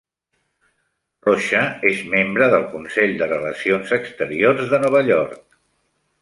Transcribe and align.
Rocha 1.27 1.59
és 1.89 2.01
membre 2.13 2.47
del 2.55 2.65
Consell 2.71 3.13
de 3.21 3.27
Relacions 3.29 3.93
Exteriors 3.99 4.65
de 4.73 4.81
Nova 4.87 5.05
York. 5.13 5.39